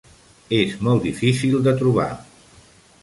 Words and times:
És 0.59 0.71
molt 0.87 1.05
difícil 1.07 1.61
de 1.69 1.75
trobar. 1.83 2.09